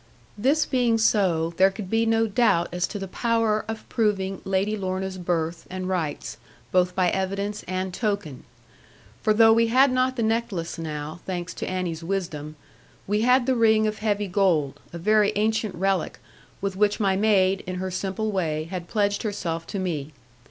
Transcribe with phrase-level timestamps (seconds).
[0.35, 4.75] This being so, there could be no doubt as to the power of proving Lady
[4.75, 6.37] Lorna's birth, and rights,
[6.71, 8.43] both by evidence and token.
[9.21, 12.55] For though we had not the necklace now thanks to Annie's wisdom
[13.05, 16.17] we had the ring of heavy gold, a very ancient relic,
[16.61, 20.13] with which my maid (in her simple way) had pledged herself to me.